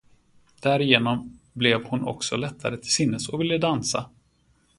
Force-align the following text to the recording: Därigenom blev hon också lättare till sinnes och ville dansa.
Därigenom 0.61 1.39
blev 1.53 1.83
hon 1.85 2.03
också 2.03 2.35
lättare 2.37 2.77
till 2.77 2.91
sinnes 2.91 3.29
och 3.29 3.41
ville 3.41 3.57
dansa. 3.57 4.09